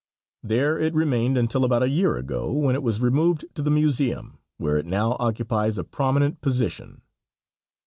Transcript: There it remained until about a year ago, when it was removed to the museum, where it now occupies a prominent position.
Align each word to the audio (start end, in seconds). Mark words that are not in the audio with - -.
There 0.41 0.79
it 0.79 0.95
remained 0.95 1.37
until 1.37 1.63
about 1.63 1.83
a 1.83 1.87
year 1.89 2.17
ago, 2.17 2.51
when 2.51 2.73
it 2.73 2.81
was 2.81 3.01
removed 3.01 3.45
to 3.53 3.61
the 3.61 3.69
museum, 3.69 4.39
where 4.57 4.77
it 4.77 4.87
now 4.87 5.15
occupies 5.19 5.77
a 5.77 5.83
prominent 5.83 6.41
position. 6.41 7.03